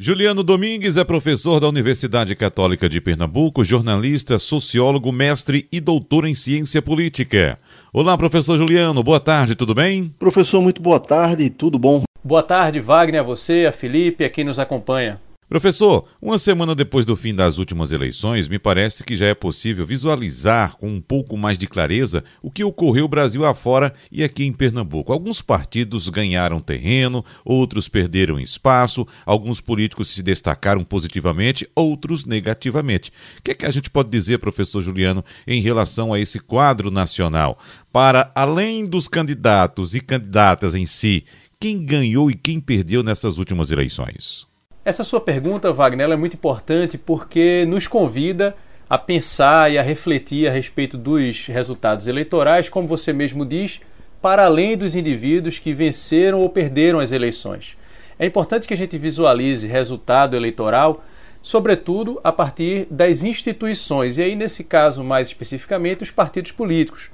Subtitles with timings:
[0.00, 6.36] Juliano Domingues é professor da Universidade Católica de Pernambuco, jornalista, sociólogo, mestre e doutor em
[6.36, 7.58] ciência política.
[7.92, 10.14] Olá, professor Juliano, boa tarde, tudo bem?
[10.16, 12.04] Professor, muito boa tarde, tudo bom?
[12.22, 15.18] Boa tarde, Wagner, a você, a Felipe, a quem nos acompanha.
[15.48, 19.86] Professor, uma semana depois do fim das últimas eleições, me parece que já é possível
[19.86, 24.52] visualizar com um pouco mais de clareza o que ocorreu Brasil afora e aqui em
[24.52, 25.10] Pernambuco.
[25.10, 33.10] Alguns partidos ganharam terreno, outros perderam espaço, alguns políticos se destacaram positivamente, outros negativamente.
[33.38, 36.90] O que é que a gente pode dizer, professor Juliano, em relação a esse quadro
[36.90, 37.58] nacional?
[37.90, 41.24] Para além dos candidatos e candidatas em si,
[41.58, 44.47] quem ganhou e quem perdeu nessas últimas eleições?
[44.88, 48.56] Essa sua pergunta, Wagner, é muito importante porque nos convida
[48.88, 53.82] a pensar e a refletir a respeito dos resultados eleitorais, como você mesmo diz,
[54.22, 57.76] para além dos indivíduos que venceram ou perderam as eleições.
[58.18, 61.04] É importante que a gente visualize resultado eleitoral,
[61.42, 67.10] sobretudo a partir das instituições, e aí, nesse caso, mais especificamente, os partidos políticos.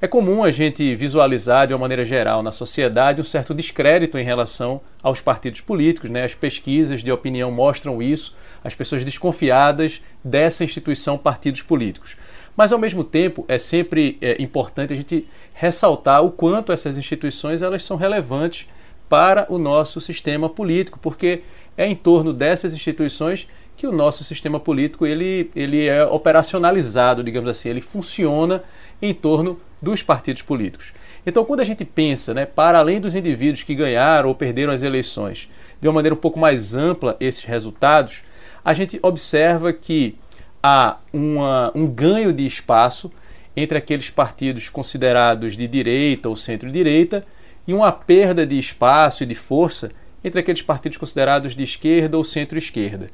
[0.00, 4.24] É comum a gente visualizar de uma maneira geral na sociedade um certo descrédito em
[4.24, 6.24] relação aos partidos políticos, né?
[6.24, 12.16] As pesquisas de opinião mostram isso, as pessoas desconfiadas dessa instituição partidos políticos.
[12.56, 17.62] Mas ao mesmo tempo é sempre é, importante a gente ressaltar o quanto essas instituições
[17.62, 18.66] elas são relevantes
[19.08, 21.42] para o nosso sistema político, porque
[21.76, 27.50] é em torno dessas instituições que o nosso sistema político ele, ele é operacionalizado, digamos
[27.50, 28.62] assim, ele funciona
[29.02, 30.92] em torno dos partidos políticos.
[31.26, 34.82] Então, quando a gente pensa, né, para além dos indivíduos que ganharam ou perderam as
[34.82, 35.48] eleições,
[35.80, 38.22] de uma maneira um pouco mais ampla esses resultados,
[38.64, 40.16] a gente observa que
[40.62, 43.12] há uma, um ganho de espaço
[43.56, 47.24] entre aqueles partidos considerados de direita ou centro-direita
[47.68, 49.90] e uma perda de espaço e de força
[50.24, 53.10] entre aqueles partidos considerados de esquerda ou centro-esquerda.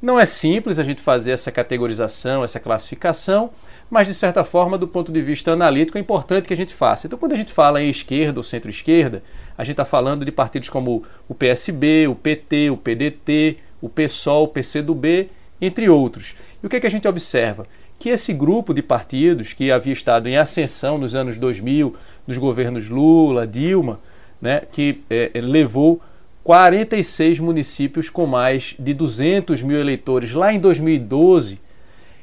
[0.00, 3.50] Não é simples a gente fazer essa categorização, essa classificação,
[3.90, 7.06] mas de certa forma, do ponto de vista analítico, é importante que a gente faça.
[7.06, 9.22] Então, quando a gente fala em esquerda ou centro-esquerda,
[9.58, 14.44] a gente está falando de partidos como o PSB, o PT, o PDT, o PSOL,
[14.44, 15.28] o PCdoB,
[15.60, 16.34] entre outros.
[16.62, 17.66] E o que, é que a gente observa?
[17.98, 21.94] Que esse grupo de partidos que havia estado em ascensão nos anos 2000,
[22.26, 24.00] nos governos Lula, Dilma,
[24.40, 26.00] né, que é, levou
[26.42, 31.60] 46 municípios com mais de 200 mil eleitores lá em 2012,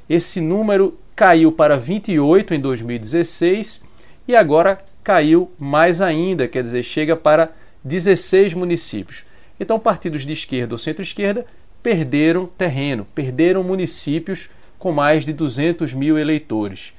[0.10, 3.84] esse número caiu para 28 em 2016
[4.28, 7.52] e agora caiu mais ainda, quer dizer, chega para
[7.84, 9.24] 16 municípios.
[9.60, 11.46] Então, partidos de esquerda ou centro-esquerda
[11.82, 16.94] perderam terreno, perderam municípios com mais de 200 mil eleitores.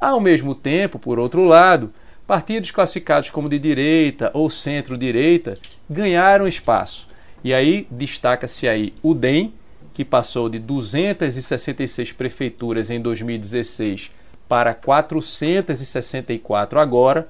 [0.00, 1.92] Ao mesmo tempo, por outro lado,
[2.30, 5.58] partidos classificados como de direita ou centro-direita
[5.90, 7.08] ganharam espaço.
[7.42, 9.52] E aí destaca-se aí o DEM,
[9.92, 14.12] que passou de 266 prefeituras em 2016
[14.48, 17.26] para 464 agora,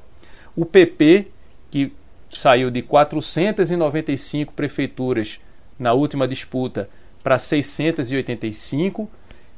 [0.55, 1.29] o PP,
[1.71, 1.95] que
[2.31, 5.41] saiu de 495 prefeituras
[5.79, 6.91] na última disputa
[7.25, 9.09] para 685,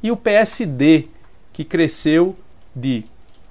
[0.04, 1.08] e o PSD,
[1.52, 2.36] que cresceu
[2.72, 3.02] de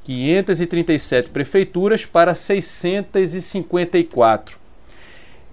[0.04, 4.60] 537 prefeituras para 654.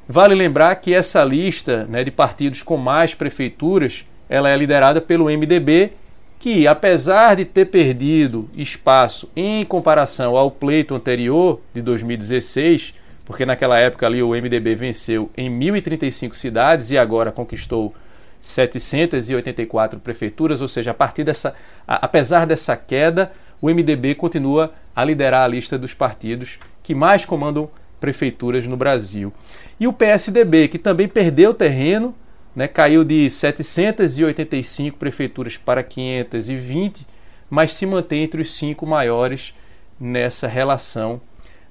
[0.08, 5.26] Vale lembrar que essa lista né, de partidos com mais prefeituras ela é liderada pelo
[5.26, 5.92] MDB,
[6.38, 12.94] que apesar de ter perdido espaço em comparação ao pleito anterior de 2016,
[13.24, 17.94] porque naquela época ali o MDB venceu em 1035 cidades e agora conquistou
[18.40, 21.54] 784 prefeituras, ou seja, a partir dessa,
[21.86, 27.68] apesar dessa queda, o MDB continua a liderar a lista dos partidos que mais comandam
[28.00, 29.32] prefeituras no Brasil.
[29.78, 32.14] E o PSDB, que também perdeu terreno,
[32.54, 37.06] né, caiu de 785 prefeituras para 520,
[37.48, 39.54] mas se mantém entre os cinco maiores
[39.98, 41.20] nessa relação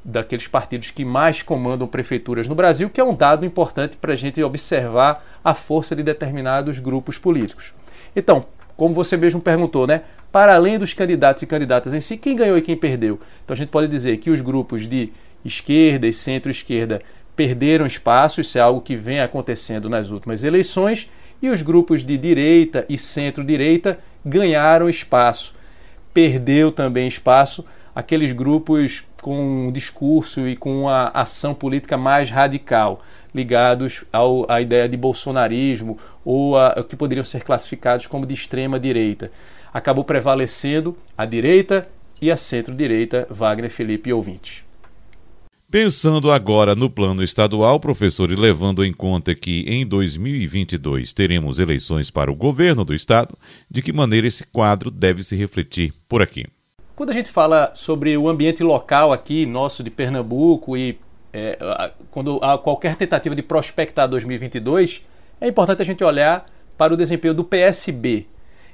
[0.04, 4.16] daqueles partidos que mais comandam prefeituras no Brasil, que é um dado importante para a
[4.16, 7.74] gente observar a força de determinados grupos políticos.
[8.16, 8.46] Então,
[8.78, 10.04] como você mesmo perguntou, né?
[10.32, 13.20] Para além dos candidatos e candidatas em si, quem ganhou e quem perdeu?
[13.44, 15.12] Então a gente pode dizer que os grupos de
[15.44, 17.00] esquerda e centro-esquerda
[17.36, 21.10] perderam espaço, isso é algo que vem acontecendo nas últimas eleições,
[21.42, 25.56] e os grupos de direita e centro-direita ganharam espaço.
[26.14, 27.64] Perdeu também espaço
[27.98, 33.02] aqueles grupos com um discurso e com uma ação política mais radical,
[33.34, 38.80] ligados ao, à ideia de bolsonarismo ou a, que poderiam ser classificados como de extrema
[38.80, 39.32] direita.
[39.74, 41.88] Acabou prevalecendo a direita
[42.22, 44.68] e a centro-direita, Wagner Felipe e ouvintes.
[45.70, 52.10] Pensando agora no plano estadual, professor, e levando em conta que em 2022 teremos eleições
[52.10, 53.38] para o governo do estado,
[53.70, 56.46] de que maneira esse quadro deve se refletir por aqui?
[56.96, 60.98] Quando a gente fala sobre o ambiente local aqui, nosso de Pernambuco, e
[61.34, 65.06] é, quando há qualquer tentativa de prospectar 2022,
[65.42, 66.46] é importante a gente olhar
[66.78, 68.26] para o desempenho do PSB.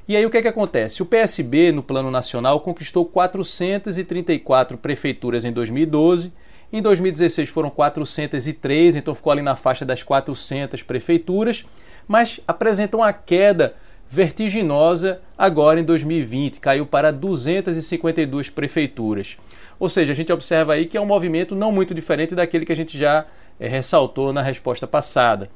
[0.08, 1.02] E aí o que, é que acontece?
[1.02, 6.32] O PSB, no plano nacional, conquistou 434 prefeituras em 2012
[6.74, 11.64] em 2016 foram 403, então ficou ali na faixa das 400 prefeituras,
[12.08, 13.76] mas apresentam uma queda
[14.10, 19.38] vertiginosa agora em 2020, caiu para 252 prefeituras.
[19.80, 22.74] Ou seja, a gente observa aí que é um movimento não muito diferente daquele que
[22.74, 23.28] a gente já
[23.60, 25.52] é, ressaltou na resposta passada.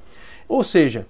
[0.48, 1.08] Ou seja,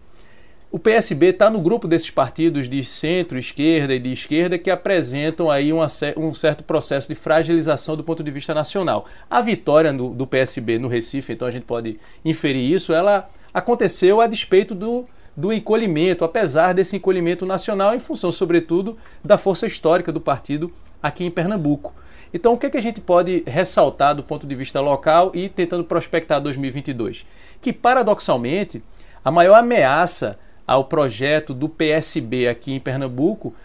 [0.70, 5.72] o PSB está no grupo desses partidos de centro-esquerda e de esquerda que apresentam aí
[5.72, 5.88] uma,
[6.18, 9.06] um certo processo de fragilização do ponto de vista nacional.
[9.30, 14.20] A vitória do, do PSB no Recife, então a gente pode inferir isso, ela aconteceu
[14.20, 15.06] a despeito do,
[15.36, 20.72] do encolhimento, apesar desse encolhimento nacional, em função, sobretudo, da força histórica do partido
[21.02, 21.96] aqui em Pernambuco.
[22.34, 25.48] Então, o que, é que a gente pode ressaltar do ponto de vista local e
[25.48, 27.26] tentando prospectar 2022?
[27.62, 28.84] Que, paradoxalmente,
[29.24, 30.38] a maior ameaça
[30.68, 33.56] ao projeto do PSB aqui em Pernambuco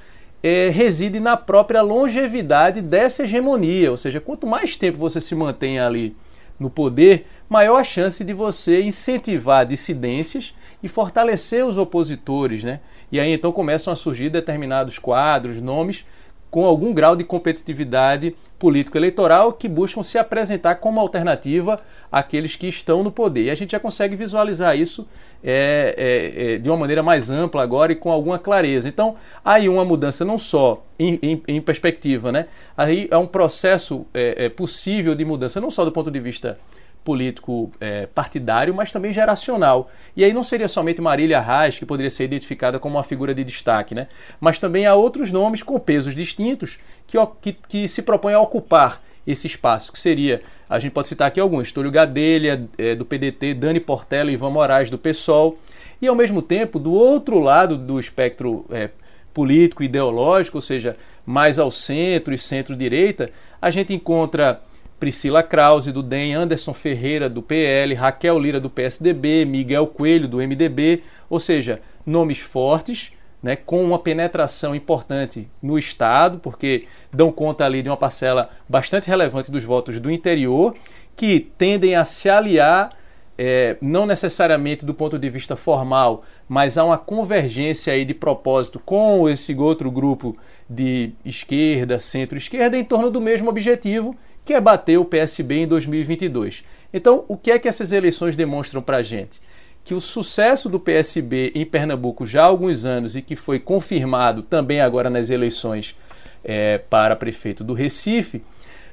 [0.43, 3.91] é, reside na própria longevidade dessa hegemonia.
[3.91, 6.17] Ou seja, quanto mais tempo você se mantém ali
[6.59, 12.63] no poder, maior a chance de você incentivar dissidências e fortalecer os opositores.
[12.63, 12.81] Né?
[13.11, 16.05] E aí então começam a surgir determinados quadros, nomes
[16.53, 21.81] com algum grau de competitividade político-eleitoral que buscam se apresentar como alternativa
[22.13, 23.45] àqueles que estão no poder.
[23.45, 25.09] E a gente já consegue visualizar isso
[25.43, 28.87] é, é, é, de uma maneira mais ampla agora e com alguma clareza.
[28.87, 32.49] Então, aí uma mudança não só em, em, em perspectiva, né?
[32.77, 36.59] Aí é um processo é, é, possível de mudança, não só do ponto de vista
[37.05, 39.91] político é, partidário, mas também geracional.
[40.17, 43.45] E aí não seria somente Marília Reis, que poderia ser identificada como uma figura de
[43.45, 44.09] destaque, né?
[44.41, 49.01] mas também há outros nomes com pesos distintos que, que, que se propõem a ocupar
[49.27, 53.55] esse espaço, que seria, a gente pode citar aqui alguns, Túlio Gadelha, é, do PDT,
[53.55, 55.59] Dani Portela e Ivan Moraes, do PSOL,
[56.01, 58.91] e ao mesmo tempo, do outro lado do espectro é,
[59.33, 64.61] político, ideológico, ou seja, mais ao centro e centro-direita, a gente encontra
[65.03, 70.37] Priscila Krause, do DEM, Anderson Ferreira, do PL, Raquel Lira, do PSDB, Miguel Coelho, do
[70.37, 73.11] MDB, ou seja, nomes fortes,
[73.43, 79.09] né, com uma penetração importante no Estado, porque dão conta ali de uma parcela bastante
[79.09, 80.77] relevante dos votos do interior,
[81.17, 82.91] que tendem a se aliar,
[83.37, 88.79] é, não necessariamente do ponto de vista formal, mas há uma convergência aí de propósito
[88.79, 90.37] com esse outro grupo
[90.71, 96.65] de esquerda, centro-esquerda, em torno do mesmo objetivo, que é bater o PSB em 2022.
[96.93, 99.41] Então, o que é que essas eleições demonstram para a gente?
[99.85, 104.43] Que o sucesso do PSB em Pernambuco já há alguns anos e que foi confirmado
[104.43, 105.97] também agora nas eleições
[106.45, 108.43] é, para prefeito do Recife,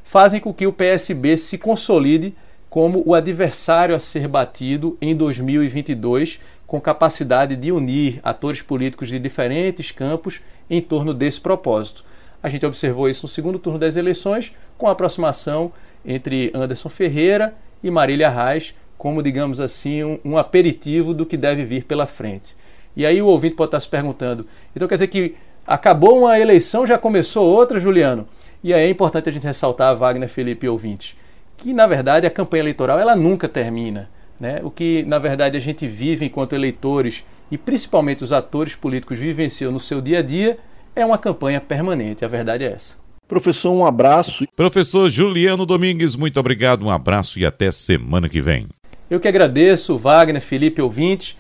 [0.04, 2.34] fazem com que o PSB se consolide
[2.70, 9.18] como o adversário a ser batido em 2022, com capacidade de unir atores políticos de
[9.18, 12.06] diferentes campos em torno desse propósito.
[12.42, 15.72] A gente observou isso no segundo turno das eleições, com a aproximação
[16.06, 17.54] entre Anderson Ferreira
[17.84, 22.56] e Marília Reis, como, digamos assim, um, um, aperitivo do que deve vir pela frente.
[22.96, 24.46] E aí o ouvinte pode estar se perguntando:
[24.76, 28.28] então quer dizer que acabou uma eleição, já começou outra, Juliano?
[28.64, 31.16] E aí é importante a gente ressaltar, Wagner, Felipe e ouvintes,
[31.56, 34.10] que na verdade a campanha eleitoral ela nunca termina.
[34.40, 34.62] Né?
[34.64, 39.72] O que na verdade a gente vive enquanto eleitores e principalmente os atores políticos vivenciam
[39.72, 40.58] no seu dia a dia
[40.96, 42.96] é uma campanha permanente, a verdade é essa.
[43.28, 44.46] Professor, um abraço.
[44.56, 48.68] Professor Juliano Domingues, muito obrigado, um abraço e até semana que vem.
[49.10, 51.36] Eu que agradeço, Wagner, Felipe, ouvintes,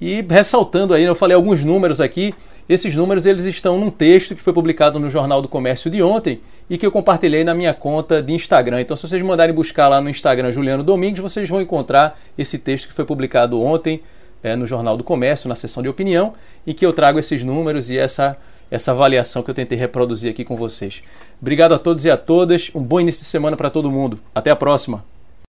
[0.00, 2.34] e ressaltando aí, eu falei alguns números aqui,
[2.68, 6.40] esses números eles estão num texto que foi publicado no Jornal do Comércio de ontem
[6.68, 8.80] e que eu compartilhei na minha conta de Instagram.
[8.80, 12.88] Então, se vocês mandarem buscar lá no Instagram Juliano Domingues, vocês vão encontrar esse texto
[12.88, 14.00] que foi publicado ontem
[14.42, 16.34] é, no Jornal do Comércio, na seção de opinião,
[16.66, 18.36] e que eu trago esses números e essa
[18.70, 21.02] essa avaliação que eu tentei reproduzir aqui com vocês.
[21.40, 22.70] Obrigado a todos e a todas.
[22.74, 24.18] Um bom início de semana para todo mundo.
[24.34, 25.13] Até a próxima.